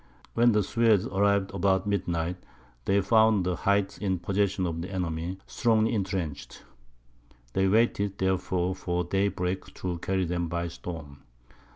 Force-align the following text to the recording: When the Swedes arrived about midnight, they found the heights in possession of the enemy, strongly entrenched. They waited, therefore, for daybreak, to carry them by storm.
When 0.33 0.51
the 0.53 0.63
Swedes 0.63 1.05
arrived 1.05 1.53
about 1.53 1.85
midnight, 1.85 2.37
they 2.85 3.01
found 3.01 3.45
the 3.45 3.55
heights 3.55 3.99
in 3.99 4.17
possession 4.17 4.65
of 4.65 4.81
the 4.81 4.89
enemy, 4.91 5.37
strongly 5.45 5.93
entrenched. 5.93 6.63
They 7.53 7.67
waited, 7.67 8.17
therefore, 8.17 8.73
for 8.73 9.03
daybreak, 9.03 9.63
to 9.75 9.99
carry 9.99 10.25
them 10.25 10.47
by 10.47 10.69
storm. 10.69 11.21